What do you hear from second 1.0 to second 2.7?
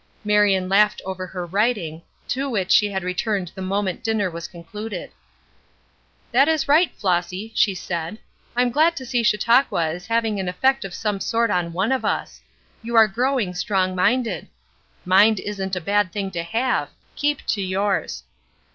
over her writing, to